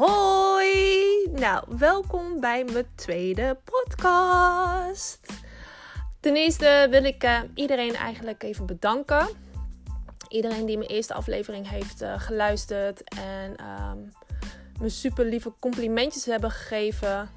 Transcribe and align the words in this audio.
Hoi! 0.00 1.28
Nou, 1.30 1.64
welkom 1.78 2.40
bij 2.40 2.64
mijn 2.64 2.86
tweede 2.94 3.58
podcast. 3.64 5.26
Ten 6.20 6.36
eerste 6.36 6.86
wil 6.90 7.04
ik 7.04 7.24
uh, 7.24 7.40
iedereen 7.54 7.94
eigenlijk 7.94 8.42
even 8.42 8.66
bedanken. 8.66 9.28
Iedereen 10.28 10.66
die 10.66 10.78
mijn 10.78 10.90
eerste 10.90 11.14
aflevering 11.14 11.68
heeft 11.68 12.02
uh, 12.02 12.20
geluisterd 12.20 13.02
en 13.18 13.56
um, 13.90 14.12
me 14.80 14.88
super 14.88 15.24
lieve 15.24 15.52
complimentjes 15.58 16.24
hebben 16.24 16.50
gegeven. 16.50 17.28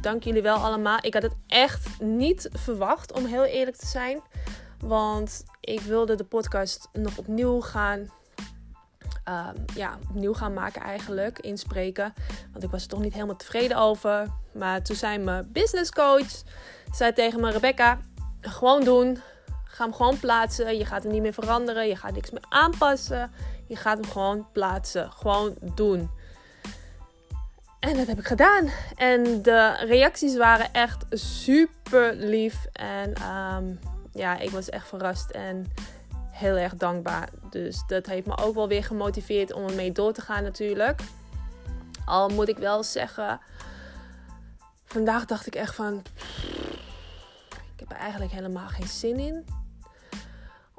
Dank 0.00 0.22
jullie 0.24 0.42
wel 0.42 0.56
allemaal. 0.56 0.98
Ik 1.00 1.14
had 1.14 1.22
het 1.22 1.36
echt 1.46 2.00
niet 2.00 2.48
verwacht, 2.52 3.12
om 3.12 3.24
heel 3.24 3.44
eerlijk 3.44 3.76
te 3.76 3.86
zijn. 3.86 4.20
Want 4.80 5.44
ik 5.60 5.80
wilde 5.80 6.14
de 6.14 6.24
podcast 6.24 6.88
nog 6.92 7.18
opnieuw 7.18 7.60
gaan 7.60 8.10
um, 9.28 9.64
ja, 9.74 9.98
opnieuw 10.08 10.34
gaan 10.34 10.52
maken 10.52 10.82
eigenlijk, 10.82 11.38
inspreken. 11.38 12.14
Want 12.52 12.64
ik 12.64 12.70
was 12.70 12.82
er 12.82 12.88
toch 12.88 13.00
niet 13.00 13.14
helemaal 13.14 13.36
tevreden 13.36 13.76
over. 13.76 14.28
Maar 14.52 14.82
toen 14.82 14.96
zei 14.96 15.18
mijn 15.18 15.48
business 15.52 15.90
coach, 15.90 16.42
zei 16.92 17.12
tegen 17.12 17.40
me, 17.40 17.50
Rebecca, 17.50 17.98
gewoon 18.40 18.84
doen. 18.84 19.18
Ga 19.64 19.84
hem 19.84 19.94
gewoon 19.94 20.18
plaatsen. 20.18 20.76
Je 20.76 20.84
gaat 20.84 21.02
hem 21.02 21.12
niet 21.12 21.22
meer 21.22 21.32
veranderen. 21.32 21.88
Je 21.88 21.96
gaat 21.96 22.12
niks 22.12 22.30
meer 22.30 22.44
aanpassen. 22.48 23.30
Je 23.66 23.76
gaat 23.76 23.98
hem 23.98 24.10
gewoon 24.10 24.46
plaatsen. 24.52 25.12
Gewoon 25.12 25.54
doen. 25.74 26.10
En 27.80 27.96
dat 27.96 28.06
heb 28.06 28.18
ik 28.18 28.26
gedaan. 28.26 28.68
En 28.96 29.42
de 29.42 29.76
reacties 29.86 30.36
waren 30.36 30.72
echt 30.72 31.04
super 31.10 32.14
lief. 32.14 32.66
En 32.72 33.14
um, 33.22 33.78
ja, 34.12 34.38
ik 34.38 34.50
was 34.50 34.68
echt 34.68 34.88
verrast. 34.88 35.30
En 35.30 35.72
heel 36.32 36.56
erg 36.56 36.74
dankbaar. 36.74 37.28
Dus 37.50 37.82
dat 37.86 38.06
heeft 38.06 38.26
me 38.26 38.36
ook 38.36 38.54
wel 38.54 38.68
weer 38.68 38.84
gemotiveerd 38.84 39.52
om 39.52 39.66
ermee 39.68 39.92
door 39.92 40.12
te 40.12 40.20
gaan 40.20 40.42
natuurlijk. 40.42 41.00
Al 42.04 42.28
moet 42.28 42.48
ik 42.48 42.58
wel 42.58 42.82
zeggen, 42.82 43.40
vandaag 44.84 45.24
dacht 45.24 45.46
ik 45.46 45.54
echt 45.54 45.74
van, 45.74 46.02
ik 47.74 47.80
heb 47.80 47.90
er 47.90 47.96
eigenlijk 47.96 48.32
helemaal 48.32 48.68
geen 48.68 48.88
zin 48.88 49.18
in. 49.18 49.46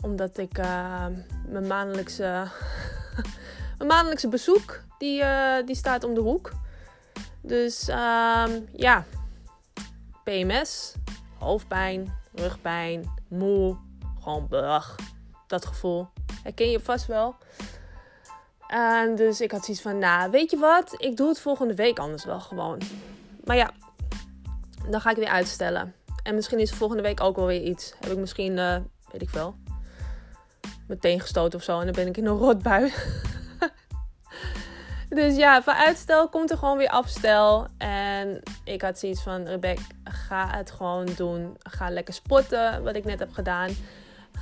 Omdat 0.02 0.38
ik 0.38 0.58
uh, 0.58 1.06
mijn 1.48 1.68
maandelijkse, 1.68 2.24
mijn 3.78 3.90
maandelijkse 3.90 4.28
bezoek, 4.28 4.82
die, 4.98 5.22
uh, 5.22 5.66
die 5.66 5.76
staat 5.76 6.04
om 6.04 6.14
de 6.14 6.22
hoek. 6.22 6.52
Dus 7.42 7.90
uh, 7.90 8.46
ja, 8.74 9.06
PMS, 10.24 10.94
hoofdpijn, 11.40 12.14
rugpijn, 12.34 13.14
moe, 13.28 13.78
gewoon 14.20 14.48
brug 14.48 14.96
dat 15.54 15.66
gevoel. 15.66 16.08
Herken 16.44 16.70
je 16.70 16.80
vast 16.80 17.06
wel. 17.06 17.36
En 18.68 19.16
dus 19.16 19.42
ik 19.42 19.52
had 19.52 19.66
zoiets 19.66 19.84
van, 19.84 19.98
nou, 19.98 20.32
weet 20.32 20.52
je 20.52 20.58
wat? 20.58 20.94
Ik 20.98 21.18
doe 21.18 21.28
het 21.28 21.40
volgende 21.40 21.76
week 21.76 22.00
anders 22.00 22.26
wel 22.26 22.40
gewoon. 22.40 22.82
Maar 23.44 23.56
ja, 23.56 23.72
dan 24.90 25.02
ga 25.02 25.10
ik 25.10 25.16
weer 25.16 25.28
uitstellen. 25.28 25.94
En 26.24 26.36
misschien 26.36 26.60
is 26.60 26.72
volgende 26.72 27.04
week 27.04 27.22
ook 27.22 27.36
wel 27.36 27.46
weer 27.46 27.62
iets. 27.62 27.94
Heb 28.00 28.12
ik 28.12 28.18
misschien, 28.18 28.58
uh, 28.58 28.78
weet 29.12 29.22
ik 29.22 29.30
wel, 29.30 29.56
meteen 30.88 31.20
gestoten 31.20 31.60
of 31.60 31.66
zo. 31.66 31.80
En 31.80 31.86
dan 31.86 31.96
ben 31.96 32.08
ik 32.08 32.18
in 32.18 32.26
een 32.26 32.38
rotbui. 32.38 32.94
dus 35.10 35.36
ja, 35.36 35.64
van 35.64 35.74
uitstel 35.74 36.30
komt 36.30 36.52
er 36.52 36.58
gewoon 36.58 36.78
weer 36.78 36.90
afstel. 36.90 37.68
En 37.78 38.42
ik 38.64 38.82
had 38.82 39.00
zoiets 39.00 39.22
van, 39.22 39.46
Rebecca, 39.46 39.82
ga 40.04 40.58
het 40.58 40.72
gewoon 40.72 41.08
doen. 41.16 41.58
Ga 41.60 41.90
lekker 41.90 42.14
sporten, 42.14 42.84
wat 42.84 42.96
ik 42.96 43.06
net 43.06 43.20
heb 43.20 43.32
gedaan. 43.32 43.70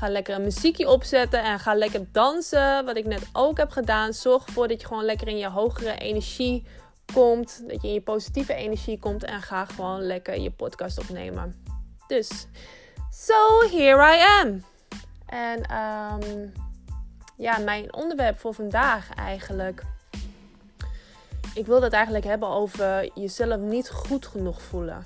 Ga 0.02 0.10
lekker 0.10 0.36
een 0.36 0.44
muziekje 0.44 0.90
opzetten 0.90 1.44
en 1.44 1.60
ga 1.60 1.76
lekker 1.76 2.06
dansen. 2.12 2.86
Wat 2.86 2.98
ik 2.98 3.06
net 3.06 3.30
ook 3.34 3.58
heb 3.58 3.72
gedaan. 3.72 4.14
Zorg 4.14 4.46
ervoor 4.46 4.68
dat 4.68 4.82
je 4.82 4.88
gewoon 4.88 5.06
lekker 5.06 5.28
in 5.28 5.38
je 5.38 5.50
hogere 5.50 5.98
energie 5.98 6.66
komt. 7.14 7.64
Dat 7.68 7.82
je 7.82 7.88
in 7.88 7.94
je 7.94 8.02
positieve 8.02 8.54
energie 8.54 9.00
komt. 9.00 9.24
En 9.24 9.42
ga 9.42 9.66
gewoon 9.66 10.02
lekker 10.02 10.40
je 10.40 10.52
podcast 10.52 11.00
opnemen. 11.00 11.64
Dus, 12.08 12.48
so 13.12 13.60
here 13.72 14.16
I 14.16 14.42
am. 14.42 14.64
En 15.26 15.78
um, 15.78 16.54
ja, 17.38 17.58
mijn 17.58 17.94
onderwerp 17.94 18.40
voor 18.40 18.54
vandaag 18.54 19.14
eigenlijk. 19.14 19.84
Ik 21.54 21.66
wil 21.66 21.82
het 21.82 21.94
eigenlijk 21.94 22.26
hebben 22.26 22.50
over 22.50 23.10
jezelf 23.14 23.60
niet 23.60 23.90
goed 23.90 24.28
genoeg 24.28 24.62
voelen. 24.62 25.06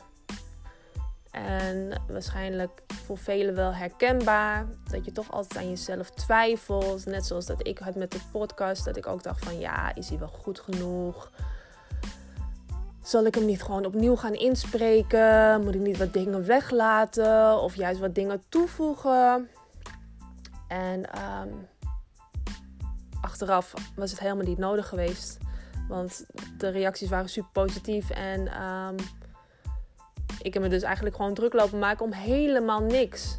En 1.36 2.02
waarschijnlijk 2.08 2.82
voor 2.88 3.18
velen 3.18 3.56
wel 3.56 3.74
herkenbaar. 3.74 4.66
Dat 4.92 5.06
je 5.06 5.12
toch 5.12 5.32
altijd 5.32 5.58
aan 5.58 5.70
jezelf 5.70 6.10
twijfelt. 6.10 7.06
Net 7.06 7.26
zoals 7.26 7.46
dat 7.46 7.68
ik 7.68 7.78
had 7.78 7.96
met 7.96 8.12
de 8.12 8.20
podcast. 8.32 8.86
Dat 8.86 8.98
ik 8.98 9.08
ook 9.08 9.24
dacht 9.24 9.46
van 9.46 9.60
ja, 9.60 9.96
is 9.96 10.10
hij 10.10 10.20
wel 10.20 10.28
goed 10.28 10.60
genoeg? 10.60 11.32
Zal 13.04 13.26
ik 13.26 13.36
hem 13.36 13.46
niet 13.46 13.64
gewoon 13.64 13.86
opnieuw 13.86 14.16
gaan 14.16 14.34
inspreken? 14.34 15.62
Moet 15.64 15.76
ik 15.76 15.82
niet 15.82 15.98
wat 15.98 16.14
dingen 16.14 16.46
weglaten? 16.46 17.62
Of 17.62 17.76
juist 17.76 18.00
wat 18.00 18.16
dingen 18.16 18.44
toevoegen? 18.50 19.50
En 20.68 21.00
um, 21.00 21.68
achteraf 23.22 23.74
was 23.96 24.12
het 24.12 24.20
helemaal 24.20 24.46
niet 24.46 24.58
nodig 24.58 24.88
geweest. 24.88 25.38
Want 25.88 26.26
de 26.58 26.70
reacties 26.70 27.10
waren 27.10 27.30
super 27.30 27.52
positief. 27.52 28.10
En 28.10 28.64
um, 28.64 28.96
ik 30.46 30.54
heb 30.54 30.64
me 30.64 30.70
dus 30.70 30.84
eigenlijk 30.84 31.16
gewoon 31.16 31.34
druk 31.34 31.54
lopen 31.54 31.80
maken 31.80 32.06
om 32.06 32.12
helemaal 32.12 32.82
niks. 32.82 33.38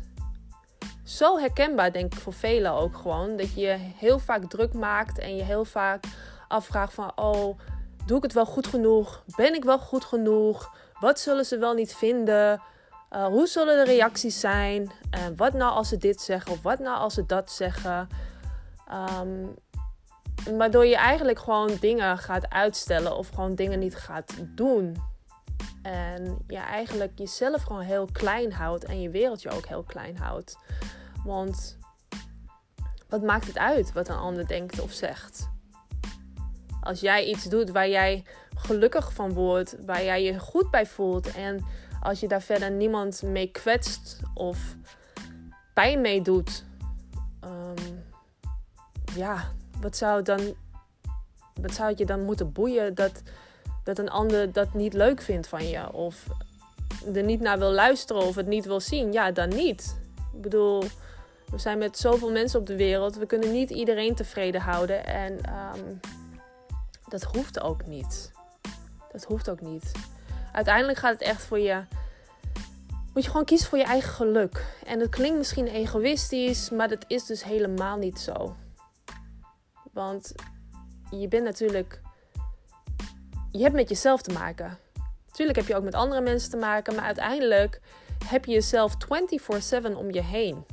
Zo 1.04 1.38
herkenbaar, 1.38 1.92
denk 1.92 2.14
ik, 2.14 2.20
voor 2.20 2.32
velen 2.32 2.72
ook 2.72 2.96
gewoon. 2.96 3.36
Dat 3.36 3.54
je 3.54 3.76
heel 3.78 4.18
vaak 4.18 4.44
druk 4.44 4.72
maakt 4.72 5.18
en 5.18 5.36
je 5.36 5.42
heel 5.42 5.64
vaak 5.64 6.04
afvraagt 6.48 6.94
van... 6.94 7.12
Oh, 7.14 7.58
doe 8.06 8.16
ik 8.16 8.22
het 8.22 8.32
wel 8.32 8.46
goed 8.46 8.66
genoeg? 8.66 9.22
Ben 9.36 9.54
ik 9.54 9.64
wel 9.64 9.78
goed 9.78 10.04
genoeg? 10.04 10.74
Wat 11.00 11.20
zullen 11.20 11.44
ze 11.44 11.58
wel 11.58 11.74
niet 11.74 11.94
vinden? 11.94 12.62
Uh, 13.10 13.26
hoe 13.26 13.46
zullen 13.46 13.84
de 13.84 13.92
reacties 13.92 14.40
zijn? 14.40 14.90
En 15.10 15.36
wat 15.36 15.52
nou 15.52 15.72
als 15.72 15.88
ze 15.88 15.96
dit 15.96 16.20
zeggen? 16.20 16.52
Of 16.52 16.62
wat 16.62 16.78
nou 16.78 16.98
als 16.98 17.14
ze 17.14 17.26
dat 17.26 17.50
zeggen? 17.50 18.08
Um, 19.20 19.54
waardoor 20.58 20.86
je 20.86 20.96
eigenlijk 20.96 21.38
gewoon 21.38 21.76
dingen 21.80 22.18
gaat 22.18 22.50
uitstellen 22.50 23.16
of 23.16 23.28
gewoon 23.28 23.54
dingen 23.54 23.78
niet 23.78 23.96
gaat 23.96 24.32
doen. 24.38 24.96
En 25.86 26.38
je 26.46 26.56
eigenlijk 26.56 27.18
jezelf 27.18 27.62
gewoon 27.62 27.82
heel 27.82 28.08
klein 28.12 28.52
houdt 28.52 28.84
en 28.84 29.00
je 29.00 29.10
wereldje 29.10 29.50
ook 29.50 29.66
heel 29.66 29.82
klein 29.82 30.16
houdt. 30.16 30.58
Want 31.24 31.78
wat 33.08 33.22
maakt 33.22 33.46
het 33.46 33.58
uit 33.58 33.92
wat 33.92 34.08
een 34.08 34.16
ander 34.16 34.46
denkt 34.46 34.80
of 34.80 34.92
zegt? 34.92 35.48
Als 36.80 37.00
jij 37.00 37.24
iets 37.24 37.44
doet 37.44 37.70
waar 37.70 37.88
jij 37.88 38.24
gelukkig 38.56 39.12
van 39.12 39.32
wordt, 39.32 39.76
waar 39.84 40.04
jij 40.04 40.22
je 40.22 40.38
goed 40.38 40.70
bij 40.70 40.86
voelt 40.86 41.34
en 41.34 41.64
als 42.02 42.20
je 42.20 42.28
daar 42.28 42.42
verder 42.42 42.70
niemand 42.70 43.22
mee 43.22 43.50
kwetst 43.50 44.20
of 44.34 44.76
pijn 45.74 46.00
mee 46.00 46.22
doet, 46.22 46.64
um, 47.44 48.04
ja, 49.14 49.52
wat 49.80 49.96
zou, 49.96 50.22
dan, 50.22 50.40
het 51.60 51.98
je 51.98 52.06
dan 52.06 52.24
moeten 52.24 52.52
boeien 52.52 52.94
dat 52.94 53.22
dat 53.86 53.98
een 53.98 54.10
ander 54.10 54.52
dat 54.52 54.74
niet 54.74 54.92
leuk 54.92 55.22
vindt 55.22 55.48
van 55.48 55.68
je. 55.68 55.92
Of 55.92 56.26
er 57.14 57.22
niet 57.22 57.40
naar 57.40 57.58
wil 57.58 57.70
luisteren 57.70 58.22
of 58.22 58.34
het 58.34 58.46
niet 58.46 58.64
wil 58.64 58.80
zien. 58.80 59.12
Ja, 59.12 59.30
dan 59.30 59.48
niet. 59.48 59.96
Ik 60.32 60.40
bedoel, 60.40 60.82
we 61.50 61.58
zijn 61.58 61.78
met 61.78 61.98
zoveel 61.98 62.30
mensen 62.30 62.60
op 62.60 62.66
de 62.66 62.76
wereld. 62.76 63.16
We 63.16 63.26
kunnen 63.26 63.52
niet 63.52 63.70
iedereen 63.70 64.14
tevreden 64.14 64.60
houden. 64.60 65.06
En 65.06 65.32
um, 65.32 66.00
dat 67.08 67.22
hoeft 67.22 67.60
ook 67.60 67.86
niet. 67.86 68.32
Dat 69.12 69.24
hoeft 69.24 69.50
ook 69.50 69.60
niet. 69.60 69.92
Uiteindelijk 70.52 70.98
gaat 70.98 71.12
het 71.12 71.22
echt 71.22 71.42
voor 71.42 71.58
je. 71.58 71.82
Moet 73.14 73.24
je 73.24 73.30
gewoon 73.30 73.46
kiezen 73.46 73.68
voor 73.68 73.78
je 73.78 73.84
eigen 73.84 74.12
geluk. 74.12 74.64
En 74.86 74.98
dat 74.98 75.08
klinkt 75.08 75.38
misschien 75.38 75.66
egoïstisch, 75.66 76.70
maar 76.70 76.88
dat 76.88 77.04
is 77.06 77.24
dus 77.24 77.44
helemaal 77.44 77.96
niet 77.96 78.18
zo. 78.18 78.56
Want 79.92 80.34
je 81.10 81.28
bent 81.28 81.44
natuurlijk 81.44 82.00
je 83.56 83.62
hebt 83.62 83.74
met 83.74 83.88
jezelf 83.88 84.22
te 84.22 84.32
maken. 84.32 84.78
Natuurlijk 85.26 85.58
heb 85.58 85.66
je 85.66 85.76
ook 85.76 85.84
met 85.84 85.94
andere 85.94 86.20
mensen 86.20 86.50
te 86.50 86.56
maken, 86.56 86.94
maar 86.94 87.04
uiteindelijk 87.04 87.80
heb 88.24 88.44
je 88.44 88.52
jezelf 88.52 88.94
24/7 88.98 89.96
om 89.96 90.12
je 90.12 90.22
heen. 90.22 90.64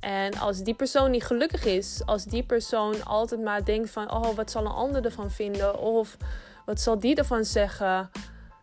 En 0.00 0.38
als 0.38 0.58
die 0.58 0.74
persoon 0.74 1.10
niet 1.10 1.24
gelukkig 1.24 1.64
is, 1.64 2.02
als 2.04 2.24
die 2.24 2.42
persoon 2.42 3.04
altijd 3.04 3.40
maar 3.42 3.64
denkt 3.64 3.90
van, 3.90 4.12
oh, 4.12 4.34
wat 4.34 4.50
zal 4.50 4.64
een 4.64 4.70
ander 4.70 5.04
ervan 5.04 5.30
vinden? 5.30 5.78
Of 5.78 6.16
wat 6.64 6.80
zal 6.80 6.98
die 6.98 7.14
ervan 7.14 7.44
zeggen? 7.44 8.10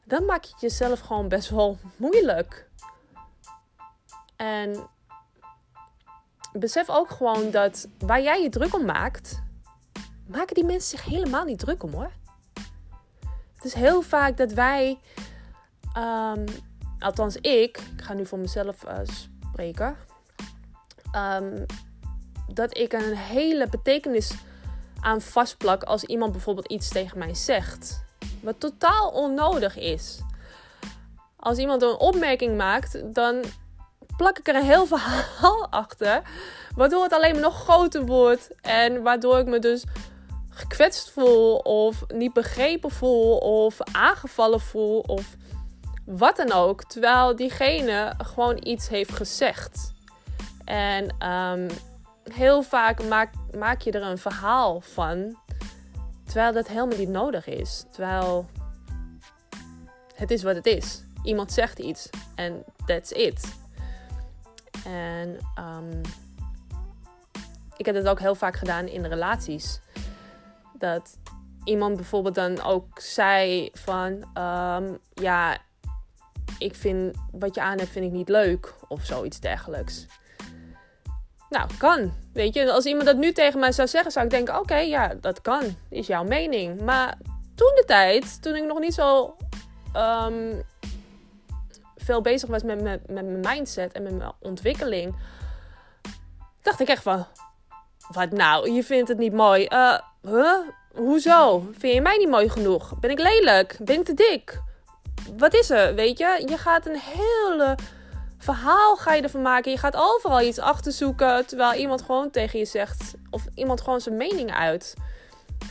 Dan 0.05 0.25
maak 0.25 0.43
je 0.43 0.53
jezelf 0.59 0.99
gewoon 0.99 1.27
best 1.27 1.49
wel 1.49 1.77
moeilijk. 1.95 2.69
En 4.35 4.87
besef 6.53 6.89
ook 6.89 7.09
gewoon 7.09 7.51
dat 7.51 7.87
waar 7.99 8.21
jij 8.21 8.41
je 8.41 8.49
druk 8.49 8.75
om 8.75 8.85
maakt, 8.85 9.41
maken 10.27 10.55
die 10.55 10.65
mensen 10.65 10.97
zich 10.97 11.05
helemaal 11.05 11.43
niet 11.43 11.59
druk 11.59 11.83
om 11.83 11.93
hoor. 11.93 12.11
Het 13.63 13.73
is 13.73 13.81
heel 13.81 14.01
vaak 14.01 14.37
dat 14.37 14.51
wij, 14.51 14.99
um, 15.97 16.45
althans 16.99 17.35
ik, 17.35 17.77
ik 17.77 18.01
ga 18.03 18.13
nu 18.13 18.25
voor 18.25 18.39
mezelf 18.39 18.85
uh, 18.85 18.97
spreken, 19.51 19.97
um, 21.15 21.65
dat 22.47 22.77
ik 22.77 22.93
een 22.93 23.15
hele 23.15 23.67
betekenis 23.69 24.33
aan 24.99 25.21
vastplak 25.21 25.83
als 25.83 26.03
iemand 26.03 26.31
bijvoorbeeld 26.31 26.67
iets 26.67 26.89
tegen 26.89 27.17
mij 27.17 27.33
zegt. 27.33 28.03
Wat 28.41 28.59
totaal 28.59 29.09
onnodig 29.09 29.77
is. 29.77 30.19
Als 31.35 31.57
iemand 31.57 31.81
een 31.81 31.97
opmerking 31.97 32.57
maakt, 32.57 33.13
dan 33.15 33.43
plak 34.17 34.37
ik 34.37 34.47
er 34.47 34.55
een 34.55 34.65
heel 34.65 34.85
verhaal 34.95 35.67
achter. 35.69 36.21
Waardoor 36.75 37.03
het 37.03 37.13
alleen 37.13 37.33
maar 37.33 37.41
nog 37.41 37.63
groter 37.63 38.05
wordt. 38.05 38.49
En 38.61 39.01
waardoor 39.01 39.39
ik 39.39 39.45
me 39.45 39.59
dus 39.59 39.83
gekwetst 40.53 41.09
voel. 41.09 41.55
Of 41.55 42.03
niet 42.07 42.33
begrepen 42.33 42.91
voel. 42.91 43.37
Of 43.37 43.77
aangevallen 43.81 44.61
voel. 44.61 44.99
Of 44.99 45.35
wat 46.05 46.35
dan 46.35 46.51
ook. 46.51 46.83
Terwijl 46.83 47.35
diegene 47.35 48.13
gewoon 48.17 48.57
iets 48.63 48.89
heeft 48.89 49.11
gezegd. 49.11 49.93
En 50.65 51.15
ehm, 51.19 51.69
heel 52.31 52.63
vaak 52.63 53.03
maak, 53.03 53.33
maak 53.57 53.81
je 53.81 53.91
er 53.91 54.03
een 54.03 54.17
verhaal 54.17 54.81
van. 54.81 55.37
Terwijl 56.25 56.53
dat 56.53 56.67
helemaal 56.67 56.97
niet 56.97 57.09
nodig 57.09 57.47
is. 57.47 57.85
Terwijl 57.91 58.49
het 60.15 60.31
is 60.31 60.43
wat 60.43 60.55
het 60.55 60.65
is. 60.65 61.03
Iemand 61.23 61.51
zegt 61.51 61.79
iets 61.79 62.09
en 62.35 62.63
that's 62.85 63.11
it. 63.11 63.55
En 64.85 65.37
um, 65.59 66.01
ik 67.77 67.85
heb 67.85 67.95
het 67.95 68.07
ook 68.07 68.19
heel 68.19 68.35
vaak 68.35 68.55
gedaan 68.55 68.87
in 68.87 69.05
relaties. 69.05 69.79
Dat 70.83 71.17
iemand 71.63 71.95
bijvoorbeeld 71.95 72.35
dan 72.35 72.61
ook 72.61 72.99
zei 72.99 73.69
van... 73.73 74.11
Um, 74.43 74.99
ja, 75.13 75.57
ik 76.57 76.75
vind 76.75 77.15
wat 77.31 77.55
je 77.55 77.61
aan 77.61 77.77
hebt 77.77 77.89
vind 77.89 78.05
ik 78.05 78.11
niet 78.11 78.29
leuk. 78.29 78.73
Of 78.87 79.03
zoiets 79.05 79.39
dergelijks. 79.39 80.05
Nou, 81.49 81.69
kan. 81.77 82.13
Weet 82.33 82.53
je, 82.53 82.71
als 82.71 82.85
iemand 82.85 83.05
dat 83.05 83.17
nu 83.17 83.31
tegen 83.31 83.59
mij 83.59 83.71
zou 83.71 83.87
zeggen, 83.87 84.11
zou 84.11 84.25
ik 84.25 84.31
denken: 84.31 84.59
oké, 84.59 84.75
ja, 84.75 85.13
dat 85.21 85.41
kan. 85.41 85.63
Is 85.89 86.07
jouw 86.07 86.23
mening. 86.23 86.81
Maar 86.81 87.17
toen 87.55 87.71
de 87.75 87.83
tijd, 87.85 88.41
toen 88.41 88.55
ik 88.55 88.65
nog 88.65 88.79
niet 88.79 88.93
zo 88.93 89.35
um, 89.95 90.63
veel 91.95 92.21
bezig 92.21 92.49
was 92.49 92.63
met, 92.63 92.81
met, 92.81 93.09
mijn 93.09 93.39
mindset 93.39 93.91
en 93.91 94.03
met 94.03 94.17
mijn 94.17 94.31
ontwikkeling, 94.39 95.15
dacht 96.61 96.79
ik 96.79 96.87
echt 96.87 97.03
van: 97.03 97.25
wat 98.11 98.31
nou, 98.31 98.71
je 98.71 98.83
vindt 98.83 99.09
het 99.09 99.17
niet 99.17 99.33
mooi. 99.33 99.67
Uh, 99.69 99.99
huh? 100.23 100.59
Hoezo? 100.93 101.69
Vind 101.77 101.93
je 101.93 102.01
mij 102.01 102.17
niet 102.17 102.29
mooi 102.29 102.49
genoeg? 102.49 102.99
Ben 102.99 103.09
ik 103.09 103.19
lelijk? 103.19 103.77
Ben 103.81 103.99
ik 103.99 104.05
te 104.05 104.13
dik? 104.13 104.61
Wat 105.37 105.53
is 105.53 105.69
er? 105.69 105.95
Weet 105.95 106.17
je, 106.17 106.43
je 106.45 106.57
gaat 106.57 106.85
een 106.85 106.99
hele 106.99 107.77
verhaal 108.37 108.95
ga 108.95 109.13
je 109.13 109.21
ervan 109.21 109.41
maken. 109.41 109.71
Je 109.71 109.77
gaat 109.77 109.95
overal 109.95 110.41
iets 110.41 110.59
achter 110.59 110.91
zoeken. 110.91 111.45
Terwijl 111.45 111.79
iemand 111.79 112.01
gewoon 112.01 112.29
tegen 112.29 112.59
je 112.59 112.65
zegt. 112.65 113.13
Of 113.29 113.45
iemand 113.55 113.81
gewoon 113.81 114.01
zijn 114.01 114.17
mening 114.17 114.51
uit. 114.51 114.95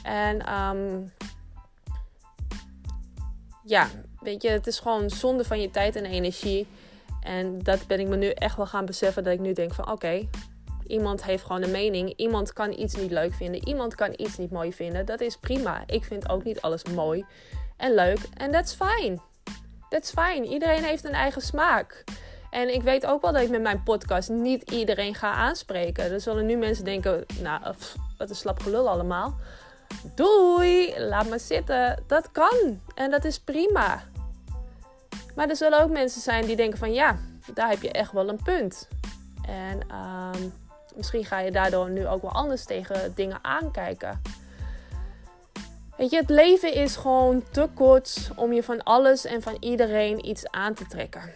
En 0.03 0.53
um, 0.59 1.13
ja, 3.65 3.89
weet 4.21 4.43
je, 4.43 4.49
het 4.49 4.67
is 4.67 4.79
gewoon 4.79 5.11
zonde 5.11 5.45
van 5.45 5.61
je 5.61 5.71
tijd 5.71 5.97
en 5.97 6.05
energie. 6.05 6.67
En 7.21 7.59
dat 7.59 7.87
ben 7.87 8.01
ik 8.01 8.09
me 8.09 8.17
nu 8.17 8.29
echt 8.29 8.57
wel 8.57 8.67
gaan 8.67 8.85
beseffen. 8.85 9.25
Dat 9.25 9.33
ik 9.33 9.41
nu 9.41 9.53
denk 9.53 9.75
van 9.75 9.91
oké, 9.91 10.29
iemand 10.87 11.25
heeft 11.25 11.45
gewoon 11.45 11.63
een 11.63 11.71
mening. 11.71 12.13
Iemand 12.17 12.53
kan 12.53 12.73
iets 12.73 12.95
niet 12.95 13.11
leuk 13.11 13.35
vinden. 13.35 13.69
Iemand 13.69 13.95
kan 13.95 14.13
iets 14.17 14.39
niet 14.39 14.51
mooi 14.51 14.73
vinden. 14.73 15.07
Dat 15.07 15.21
is 15.21 15.37
prima. 15.37 15.83
Ik 15.87 16.05
vind 16.05 16.29
ook 16.29 16.45
niet 16.45 16.61
alles 16.61 16.85
mooi 16.85 17.25
en 17.77 17.95
leuk. 17.95 18.19
En 18.37 18.51
that's 18.51 18.75
fine. 18.75 19.19
That's 19.89 20.11
fine. 20.11 20.47
Iedereen 20.47 20.85
heeft 20.85 21.05
een 21.05 21.13
eigen 21.13 21.43
smaak. 21.43 22.05
En 22.51 22.75
ik 22.75 22.83
weet 22.83 23.07
ook 23.07 23.23
wel 23.23 23.33
dat 23.33 23.43
ik 23.43 23.51
met 23.51 23.63
mijn 23.63 23.83
podcast 23.83 24.29
niet 24.29 24.71
iedereen 24.71 25.15
ga 25.15 25.33
aanspreken. 25.33 26.13
Er 26.13 26.21
zullen 26.21 26.47
nu 26.47 26.57
mensen 26.57 26.85
denken, 26.85 27.25
nou, 27.41 27.75
wat 28.19 28.31
een 28.31 28.37
slap 28.37 28.61
gelul 28.61 28.89
allemaal. 28.89 29.35
Doei, 30.15 30.95
laat 30.99 31.29
me 31.29 31.39
zitten. 31.39 32.03
Dat 32.07 32.33
kan. 32.33 32.81
En 32.95 33.11
dat 33.11 33.25
is 33.25 33.41
prima. 33.41 34.03
Maar 35.35 35.49
er 35.49 35.57
zullen 35.57 35.83
ook 35.83 35.91
mensen 35.91 36.21
zijn 36.21 36.47
die 36.47 36.57
denken 36.57 36.79
van, 36.79 36.93
ja, 36.93 37.17
daar 37.55 37.69
heb 37.69 37.83
je 37.83 37.93
echt 37.93 38.13
wel 38.13 38.29
een 38.29 38.43
punt. 38.43 38.89
En 39.47 39.81
uh, 39.91 40.31
misschien 40.97 41.25
ga 41.25 41.39
je 41.39 41.51
daardoor 41.51 41.91
nu 41.91 42.07
ook 42.07 42.23
wel 42.23 42.33
anders 42.33 42.65
tegen 42.65 43.13
dingen 43.15 43.39
aankijken. 43.43 44.23
Weet 45.97 46.11
je, 46.11 46.17
het 46.17 46.31
leven 46.31 46.75
is 46.75 46.97
gewoon 46.97 47.43
te 47.51 47.69
kort 47.75 48.31
om 48.37 48.53
je 48.53 48.63
van 48.63 48.83
alles 48.83 49.25
en 49.25 49.43
van 49.43 49.57
iedereen 49.61 50.27
iets 50.27 50.51
aan 50.51 50.75
te 50.75 50.87
trekken 50.87 51.33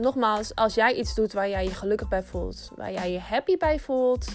nogmaals, 0.00 0.54
als 0.54 0.74
jij 0.74 0.94
iets 0.94 1.14
doet 1.14 1.32
waar 1.32 1.48
jij 1.48 1.64
je 1.64 1.74
gelukkig 1.74 2.08
bij 2.08 2.22
voelt, 2.22 2.70
waar 2.76 2.92
jij 2.92 3.12
je 3.12 3.18
happy 3.18 3.56
bij 3.56 3.80
voelt 3.80 4.26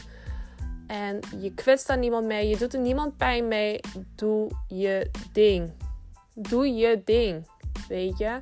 en 0.87 1.19
je 1.39 1.53
kwetst 1.53 1.87
daar 1.87 1.97
niemand 1.97 2.25
mee, 2.25 2.47
je 2.47 2.57
doet 2.57 2.73
er 2.73 2.79
niemand 2.79 3.17
pijn 3.17 3.47
mee, 3.47 3.79
doe 4.15 4.51
je 4.67 5.11
ding. 5.31 5.71
Doe 6.33 6.75
je 6.75 7.01
ding, 7.05 7.47
weet 7.87 8.17
je? 8.17 8.37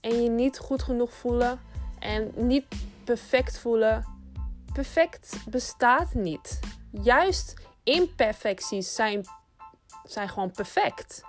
En 0.00 0.22
je 0.22 0.28
niet 0.28 0.58
goed 0.58 0.82
genoeg 0.82 1.12
voelen 1.12 1.60
en 1.98 2.30
niet 2.34 2.64
perfect 3.04 3.58
voelen. 3.58 4.09
Perfect 4.72 5.36
bestaat 5.48 6.14
niet. 6.14 6.60
Juist 6.90 7.54
imperfecties 7.82 8.94
zijn, 8.94 9.24
zijn 10.04 10.28
gewoon 10.28 10.50
perfect. 10.50 11.22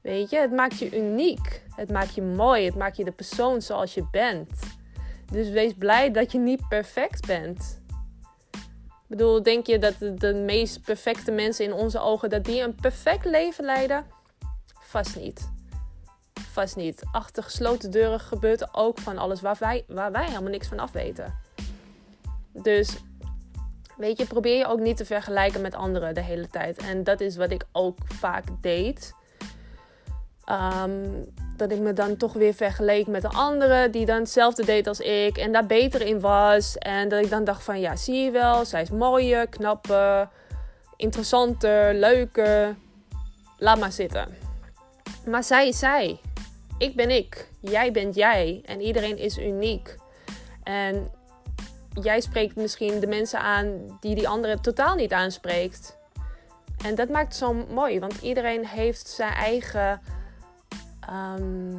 Weet 0.00 0.30
je, 0.30 0.38
het 0.38 0.52
maakt 0.52 0.78
je 0.78 0.98
uniek. 0.98 1.62
Het 1.74 1.90
maakt 1.90 2.14
je 2.14 2.22
mooi. 2.22 2.64
Het 2.64 2.74
maakt 2.74 2.96
je 2.96 3.04
de 3.04 3.12
persoon 3.12 3.62
zoals 3.62 3.94
je 3.94 4.08
bent. 4.10 4.50
Dus 5.32 5.48
wees 5.48 5.74
blij 5.74 6.10
dat 6.10 6.32
je 6.32 6.38
niet 6.38 6.68
perfect 6.68 7.26
bent. 7.26 7.80
Ik 9.06 9.16
bedoel, 9.16 9.42
denk 9.42 9.66
je 9.66 9.78
dat 9.78 9.94
de, 9.98 10.34
meest 10.34 10.82
perfecte 10.82 11.30
mensen 11.30 11.64
in 11.64 11.72
onze 11.72 12.00
ogen 12.00 12.30
dat 12.30 12.44
die 12.44 12.62
een 12.62 12.74
perfect 12.74 13.24
leven 13.24 13.64
leiden? 13.64 14.06
Vast 14.80 15.16
niet. 15.16 15.50
Vast 16.52 16.76
niet. 16.76 17.02
Achter 17.12 17.42
gesloten 17.42 17.90
deuren 17.90 18.20
gebeurt 18.20 18.74
ook 18.74 18.98
van 18.98 19.18
alles 19.18 19.40
waar 19.40 19.56
wij, 19.58 19.84
waar 19.86 20.12
wij 20.12 20.26
helemaal 20.26 20.50
niks 20.50 20.68
van 20.68 20.78
af 20.78 20.92
weten. 20.92 21.45
Dus 22.62 22.96
weet 23.96 24.18
je, 24.18 24.26
probeer 24.26 24.56
je 24.56 24.66
ook 24.66 24.80
niet 24.80 24.96
te 24.96 25.04
vergelijken 25.04 25.60
met 25.60 25.74
anderen 25.74 26.14
de 26.14 26.22
hele 26.22 26.48
tijd. 26.48 26.78
En 26.78 27.04
dat 27.04 27.20
is 27.20 27.36
wat 27.36 27.50
ik 27.50 27.64
ook 27.72 27.98
vaak 28.04 28.44
deed. 28.60 29.14
Um, 30.50 31.24
dat 31.56 31.70
ik 31.70 31.78
me 31.78 31.92
dan 31.92 32.16
toch 32.16 32.32
weer 32.32 32.54
vergeleek 32.54 33.06
met 33.06 33.24
een 33.24 33.30
andere 33.30 33.90
die 33.90 34.06
dan 34.06 34.18
hetzelfde 34.18 34.64
deed 34.64 34.86
als 34.86 35.00
ik 35.00 35.38
en 35.38 35.52
daar 35.52 35.66
beter 35.66 36.00
in 36.00 36.20
was. 36.20 36.78
En 36.78 37.08
dat 37.08 37.24
ik 37.24 37.30
dan 37.30 37.44
dacht 37.44 37.62
van 37.62 37.80
ja, 37.80 37.96
zie 37.96 38.24
je 38.24 38.30
wel, 38.30 38.64
zij 38.64 38.82
is 38.82 38.90
mooier, 38.90 39.48
knapper, 39.48 40.28
interessanter, 40.96 41.94
leuker. 41.94 42.76
Laat 43.58 43.78
maar 43.78 43.92
zitten. 43.92 44.28
Maar 45.26 45.44
zij 45.44 45.68
is 45.68 45.78
zij. 45.78 46.20
Ik 46.78 46.96
ben 46.96 47.10
ik. 47.10 47.50
Jij 47.60 47.92
bent 47.92 48.14
jij. 48.14 48.62
En 48.64 48.80
iedereen 48.80 49.18
is 49.18 49.38
uniek. 49.38 49.96
En 50.62 51.10
jij 52.02 52.20
spreekt 52.20 52.56
misschien 52.56 53.00
de 53.00 53.06
mensen 53.06 53.40
aan 53.40 53.98
die 54.00 54.14
die 54.14 54.28
andere 54.28 54.60
totaal 54.60 54.94
niet 54.94 55.12
aanspreekt. 55.12 55.96
En 56.84 56.94
dat 56.94 57.08
maakt 57.08 57.26
het 57.26 57.36
zo 57.36 57.52
mooi, 57.52 58.00
want 58.00 58.20
iedereen 58.20 58.66
heeft 58.66 59.08
zijn 59.08 59.32
eigen 59.32 60.00
um, 61.10 61.70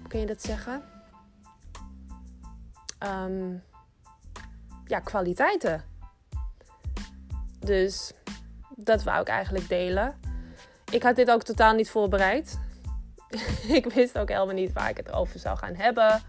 hoe 0.00 0.08
kun 0.08 0.20
je 0.20 0.26
dat 0.26 0.42
zeggen? 0.42 0.82
Um, 3.24 3.62
ja, 4.84 5.00
kwaliteiten. 5.00 5.84
Dus 7.58 8.12
dat 8.76 9.02
wou 9.02 9.20
ik 9.20 9.28
eigenlijk 9.28 9.68
delen. 9.68 10.20
Ik 10.90 11.02
had 11.02 11.16
dit 11.16 11.30
ook 11.30 11.42
totaal 11.42 11.74
niet 11.74 11.90
voorbereid. 11.90 12.58
ik 13.78 13.92
wist 13.92 14.18
ook 14.18 14.28
helemaal 14.28 14.54
niet 14.54 14.72
waar 14.72 14.88
ik 14.88 14.96
het 14.96 15.12
over 15.12 15.38
zou 15.38 15.58
gaan 15.58 15.74
hebben. 15.74 16.22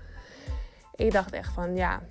Ik 0.96 1.12
dacht 1.12 1.32
echt 1.32 1.54
van 1.54 1.76
ja, 1.76 2.02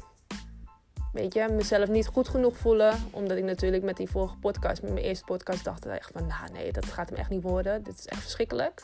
weet 1.12 1.34
je, 1.34 1.48
mezelf 1.50 1.88
niet 1.88 2.06
goed 2.06 2.28
genoeg 2.28 2.56
voelen. 2.56 2.94
Omdat 3.10 3.36
ik 3.36 3.44
natuurlijk 3.44 3.82
met 3.82 3.96
die 3.96 4.10
vorige 4.10 4.36
podcast, 4.36 4.82
met 4.82 4.92
mijn 4.92 5.04
eerste 5.04 5.24
podcast, 5.24 5.64
dacht 5.64 5.86
echt 5.86 6.10
van 6.12 6.26
nou 6.26 6.52
nee, 6.52 6.72
dat 6.72 6.84
gaat 6.86 7.08
hem 7.08 7.18
echt 7.18 7.30
niet 7.30 7.42
worden. 7.42 7.82
Dit 7.82 7.98
is 7.98 8.06
echt 8.06 8.20
verschrikkelijk. 8.20 8.80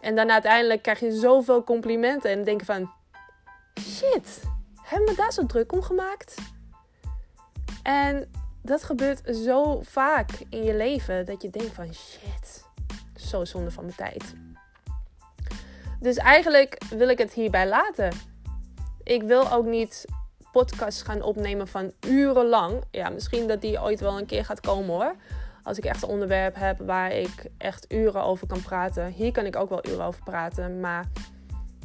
En 0.00 0.14
dan 0.14 0.30
uiteindelijk 0.30 0.82
krijg 0.82 1.00
je 1.00 1.12
zoveel 1.12 1.64
complimenten 1.64 2.30
en 2.30 2.44
denk 2.44 2.64
van... 2.64 2.90
Shit, 3.80 4.42
hebben 4.82 5.08
we 5.08 5.14
daar 5.16 5.32
zo 5.32 5.46
druk 5.46 5.72
om 5.72 5.82
gemaakt? 5.82 6.34
En 7.82 8.30
dat 8.62 8.82
gebeurt 8.82 9.36
zo 9.36 9.80
vaak 9.82 10.30
in 10.50 10.62
je 10.62 10.74
leven 10.74 11.26
dat 11.26 11.42
je 11.42 11.50
denkt 11.50 11.74
van... 11.74 11.94
Shit, 11.94 12.64
zo 13.16 13.44
zonde 13.44 13.70
van 13.70 13.84
mijn 13.84 13.96
tijd. 13.96 14.34
Dus 16.00 16.16
eigenlijk 16.16 16.82
wil 16.90 17.08
ik 17.08 17.18
het 17.18 17.32
hierbij 17.32 17.68
laten. 17.68 18.12
Ik 19.02 19.22
wil 19.22 19.52
ook 19.52 19.64
niet 19.64 20.04
podcasts 20.52 21.02
gaan 21.02 21.22
opnemen 21.22 21.68
van 21.68 21.92
urenlang. 22.06 22.82
Ja, 22.90 23.08
misschien 23.08 23.48
dat 23.48 23.60
die 23.60 23.82
ooit 23.82 24.00
wel 24.00 24.18
een 24.18 24.26
keer 24.26 24.44
gaat 24.44 24.60
komen 24.60 24.94
hoor. 24.94 25.14
Als 25.62 25.78
ik 25.78 25.84
echt 25.84 26.02
een 26.02 26.08
onderwerp 26.08 26.54
heb 26.54 26.78
waar 26.78 27.12
ik 27.12 27.46
echt 27.58 27.92
uren 27.92 28.22
over 28.22 28.46
kan 28.46 28.62
praten. 28.62 29.06
Hier 29.06 29.32
kan 29.32 29.46
ik 29.46 29.56
ook 29.56 29.68
wel 29.68 29.86
uren 29.86 30.04
over 30.04 30.22
praten. 30.22 30.80
Maar 30.80 31.06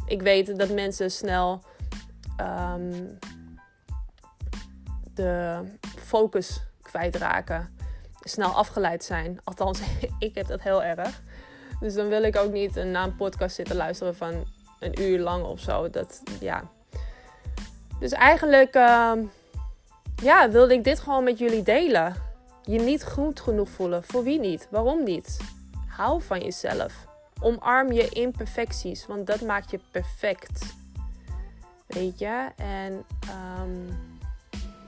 ik 0.06 0.22
weet 0.22 0.60
dat 0.60 0.70
mensen 0.70 1.12
snel 1.12 1.64
um, 2.42 3.18
de 5.14 5.62
focus 5.98 6.62
kwijtraken. 6.82 7.74
snel 8.20 8.50
afgeleid 8.50 9.04
zijn. 9.04 9.40
Althans, 9.44 9.82
ik 10.20 10.36
heb 10.36 10.48
dat 10.48 10.62
heel 10.62 10.84
erg. 10.84 11.22
Dus 11.80 11.94
dan 11.94 12.08
wil 12.08 12.24
ik 12.24 12.38
ook 12.38 12.52
niet 12.52 12.76
naar 12.76 13.04
een 13.04 13.16
podcast 13.16 13.56
zitten 13.56 13.76
luisteren 13.76 14.16
van 14.16 14.46
een 14.80 15.02
uur 15.02 15.20
lang 15.20 15.44
of 15.44 15.60
zo. 15.60 15.90
Dat, 15.90 16.24
ja. 16.40 16.64
Dus 18.00 18.12
eigenlijk 18.12 18.76
uh, 18.76 19.12
ja, 20.22 20.50
wilde 20.50 20.74
ik 20.74 20.84
dit 20.84 21.00
gewoon 21.00 21.24
met 21.24 21.40
jullie 21.40 21.64
delen. 21.64 22.16
Je 22.64 22.80
niet 22.80 23.04
goed 23.04 23.40
genoeg 23.40 23.70
voelen. 23.70 24.04
Voor 24.04 24.24
wie 24.24 24.40
niet? 24.40 24.68
Waarom 24.70 25.04
niet? 25.04 25.38
Hou 25.88 26.22
van 26.22 26.40
jezelf. 26.40 26.94
Omarm 27.42 27.92
je 27.92 28.10
imperfecties, 28.10 29.06
want 29.08 29.28
dat 29.28 29.42
maakt 29.42 29.72
je 29.72 29.80
perfect. 29.92 30.76
Weet 31.88 32.20
je? 32.20 32.50
En 32.56 33.06
um, 33.62 33.88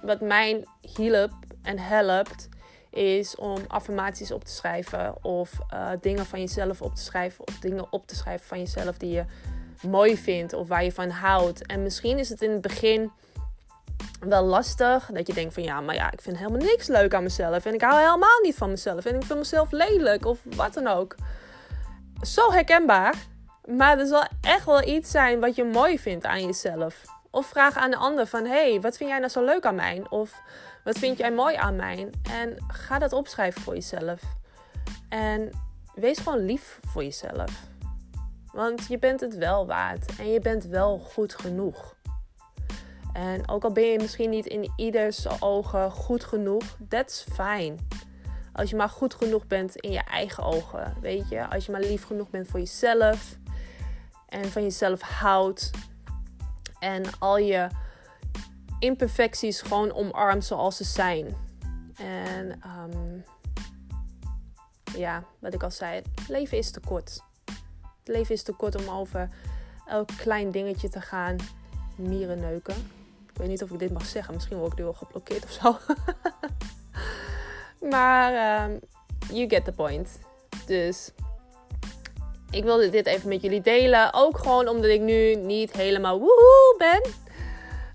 wat 0.01 0.21
mij 0.21 0.65
hielp 0.95 1.31
en 1.61 1.79
helpt, 1.79 2.49
is 2.89 3.35
om 3.35 3.57
affirmaties 3.67 4.31
op 4.31 4.43
te 4.43 4.51
schrijven. 4.51 5.23
Of 5.23 5.51
uh, 5.73 5.89
dingen 6.01 6.25
van 6.25 6.39
jezelf 6.39 6.81
op 6.81 6.95
te 6.95 7.01
schrijven. 7.01 7.47
Of 7.47 7.59
dingen 7.59 7.91
op 7.91 8.07
te 8.07 8.15
schrijven 8.15 8.47
van 8.47 8.59
jezelf 8.59 8.97
die 8.97 9.11
je 9.11 9.25
mooi 9.81 10.17
vindt 10.17 10.53
of 10.53 10.67
waar 10.67 10.83
je 10.83 10.91
van 10.91 11.09
houdt. 11.09 11.65
En 11.65 11.83
misschien 11.83 12.19
is 12.19 12.29
het 12.29 12.41
in 12.41 12.51
het 12.51 12.61
begin 12.61 13.11
wel 14.19 14.43
lastig. 14.43 15.09
Dat 15.13 15.27
je 15.27 15.33
denkt 15.33 15.53
van 15.53 15.63
ja, 15.63 15.81
maar 15.81 15.95
ja, 15.95 16.11
ik 16.11 16.21
vind 16.21 16.37
helemaal 16.37 16.61
niks 16.61 16.87
leuk 16.87 17.13
aan 17.13 17.23
mezelf. 17.23 17.65
En 17.65 17.73
ik 17.73 17.81
hou 17.81 17.99
helemaal 17.99 18.41
niet 18.41 18.55
van 18.55 18.69
mezelf. 18.69 19.05
En 19.05 19.15
ik 19.15 19.23
vind 19.23 19.39
mezelf 19.39 19.71
lelijk 19.71 20.25
of 20.25 20.39
wat 20.43 20.73
dan 20.73 20.87
ook. 20.87 21.15
Zo 22.21 22.51
herkenbaar. 22.51 23.15
Maar 23.65 23.99
er 23.99 24.07
zal 24.07 24.27
echt 24.41 24.65
wel 24.65 24.87
iets 24.87 25.11
zijn 25.11 25.39
wat 25.39 25.55
je 25.55 25.63
mooi 25.63 25.99
vindt 25.99 26.25
aan 26.25 26.45
jezelf. 26.45 27.01
Of 27.31 27.45
vraag 27.45 27.75
aan 27.75 27.91
de 27.91 27.97
ander 27.97 28.27
van 28.27 28.45
hey, 28.45 28.81
wat 28.81 28.97
vind 28.97 29.09
jij 29.09 29.19
nou 29.19 29.31
zo 29.31 29.43
leuk 29.43 29.65
aan 29.65 29.75
mij? 29.75 30.03
Of 30.09 30.41
wat 30.83 30.97
vind 30.97 31.17
jij 31.17 31.31
mooi 31.31 31.55
aan 31.55 31.75
mij? 31.75 32.09
En 32.31 32.57
ga 32.67 32.99
dat 32.99 33.13
opschrijven 33.13 33.61
voor 33.61 33.73
jezelf. 33.73 34.21
En 35.09 35.51
wees 35.95 36.17
gewoon 36.17 36.45
lief 36.45 36.79
voor 36.85 37.03
jezelf. 37.03 37.51
Want 38.57 38.87
je 38.87 38.99
bent 38.99 39.19
het 39.19 39.35
wel 39.35 39.65
waard 39.65 40.15
en 40.15 40.31
je 40.31 40.39
bent 40.39 40.65
wel 40.65 40.99
goed 40.99 41.35
genoeg. 41.35 41.95
En 43.13 43.49
ook 43.49 43.63
al 43.63 43.71
ben 43.71 43.83
je 43.83 43.99
misschien 43.99 44.29
niet 44.29 44.45
in 44.45 44.71
ieders 44.75 45.41
ogen 45.41 45.91
goed 45.91 46.23
genoeg, 46.23 46.63
that's 46.89 47.25
fine. 47.33 47.75
Als 48.53 48.69
je 48.69 48.75
maar 48.75 48.89
goed 48.89 49.13
genoeg 49.13 49.47
bent 49.47 49.75
in 49.75 49.91
je 49.91 50.03
eigen 50.03 50.43
ogen, 50.43 50.93
weet 51.01 51.29
je. 51.29 51.47
Als 51.47 51.65
je 51.65 51.71
maar 51.71 51.81
lief 51.81 52.05
genoeg 52.05 52.29
bent 52.29 52.47
voor 52.47 52.59
jezelf 52.59 53.37
en 54.27 54.45
van 54.45 54.61
jezelf 54.61 55.01
houdt. 55.01 55.71
En 56.79 57.03
al 57.19 57.37
je 57.37 57.67
imperfecties 58.79 59.61
gewoon 59.61 59.93
omarmt 59.93 60.45
zoals 60.45 60.77
ze 60.77 60.83
zijn. 60.83 61.35
En 61.95 62.61
um, 62.93 63.23
ja, 64.95 65.23
wat 65.39 65.53
ik 65.53 65.63
al 65.63 65.71
zei, 65.71 65.95
het 65.95 66.27
leven 66.27 66.57
is 66.57 66.71
te 66.71 66.79
kort. 66.79 67.25
Het 68.07 68.15
leven 68.15 68.35
is 68.35 68.43
te 68.43 68.51
kort 68.51 68.75
om 68.75 68.89
over 68.89 69.29
elk 69.85 70.09
klein 70.17 70.51
dingetje 70.51 70.89
te 70.89 71.01
gaan 71.01 71.35
mieren 71.95 72.39
neuken. 72.39 72.75
Ik 73.31 73.37
weet 73.37 73.47
niet 73.47 73.63
of 73.63 73.69
ik 73.69 73.79
dit 73.79 73.93
mag 73.93 74.05
zeggen. 74.05 74.33
Misschien 74.33 74.57
word 74.57 74.71
ik 74.71 74.77
nu 74.77 74.85
al 74.85 74.93
geblokkeerd 74.93 75.43
of 75.43 75.51
zo. 75.51 75.77
maar 77.91 78.63
um, 78.63 78.79
you 79.31 79.49
get 79.49 79.65
the 79.65 79.71
point. 79.71 80.19
Dus 80.65 81.11
ik 82.49 82.63
wilde 82.63 82.89
dit 82.89 83.05
even 83.05 83.29
met 83.29 83.41
jullie 83.41 83.61
delen. 83.61 84.13
Ook 84.13 84.37
gewoon 84.37 84.67
omdat 84.67 84.89
ik 84.89 85.01
nu 85.01 85.35
niet 85.35 85.71
helemaal 85.71 86.19
woehoe 86.19 86.75
ben. 86.77 87.11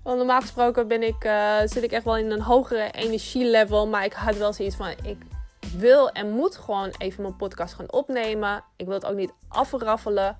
Want 0.03 0.17
normaal 0.17 0.41
gesproken 0.41 0.87
ben 0.87 1.03
ik, 1.03 1.23
uh, 1.23 1.59
zit 1.65 1.83
ik 1.83 1.91
echt 1.91 2.03
wel 2.03 2.17
in 2.17 2.31
een 2.31 2.41
hogere 2.41 2.91
energielevel. 2.91 3.87
Maar 3.87 4.05
ik 4.05 4.13
had 4.13 4.37
wel 4.37 4.53
zoiets 4.53 4.75
van: 4.75 4.89
ik 5.03 5.17
wil 5.73 6.09
en 6.09 6.29
moet 6.29 6.55
gewoon 6.55 6.93
even 6.97 7.21
mijn 7.21 7.35
podcast 7.35 7.73
gaan 7.73 7.91
opnemen. 7.91 8.63
Ik 8.75 8.85
wil 8.85 8.93
het 8.93 9.05
ook 9.05 9.15
niet 9.15 9.33
afraffelen. 9.47 10.37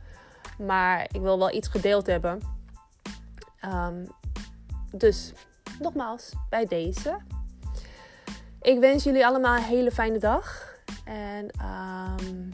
Maar 0.58 1.08
ik 1.12 1.22
wil 1.22 1.38
wel 1.38 1.54
iets 1.54 1.68
gedeeld 1.68 2.06
hebben. 2.06 2.42
Um, 3.66 4.08
dus 4.92 5.34
nogmaals, 5.80 6.32
bij 6.50 6.66
deze. 6.66 7.18
Ik 8.62 8.80
wens 8.80 9.04
jullie 9.04 9.26
allemaal 9.26 9.56
een 9.56 9.64
hele 9.64 9.92
fijne 9.92 10.18
dag. 10.18 10.76
En 11.06 11.50
um, 11.62 12.50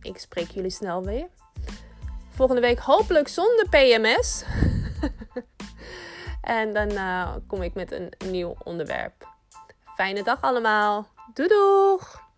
ik 0.00 0.18
spreek 0.18 0.50
jullie 0.50 0.70
snel 0.70 1.04
weer. 1.04 1.28
Volgende 2.28 2.60
week 2.60 2.78
hopelijk 2.78 3.28
zonder 3.28 3.68
PMS. 3.68 4.44
en 6.58 6.72
dan 6.72 6.90
uh, 6.90 7.34
kom 7.46 7.62
ik 7.62 7.74
met 7.74 7.92
een 7.92 8.12
nieuw 8.30 8.54
onderwerp. 8.64 9.28
Fijne 9.94 10.22
dag 10.22 10.40
allemaal. 10.40 11.11
Doei 11.34 11.48
doeg! 11.48 12.31